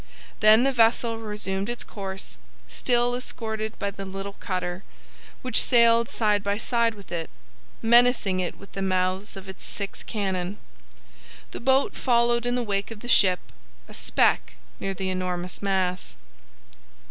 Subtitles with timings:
[0.39, 4.83] Then the vessel resumed its course, still escorted by the little cutter,
[5.43, 7.29] which sailed side by side with it,
[7.83, 10.57] menacing it with the mouths of its six cannon.
[11.51, 13.41] The boat followed in the wake of the ship,
[13.87, 16.15] a speck near the enormous mass.